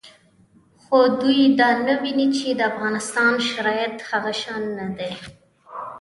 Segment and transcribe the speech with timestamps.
[0.81, 5.11] خو دوی دا نه ویني چې د افغانستان شرایط هغه شان نه دي